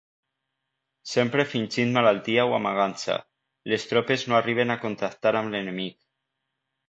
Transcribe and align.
Sempre 1.09 1.43
fingint 1.49 1.91
malaltia 1.97 2.45
o 2.53 2.55
amagant-se, 2.59 3.17
les 3.73 3.87
tropes 3.91 4.25
no 4.31 4.37
arriben 4.39 4.77
a 4.77 4.79
contactar 4.87 5.37
amb 5.43 5.57
l'enemic. 5.57 6.01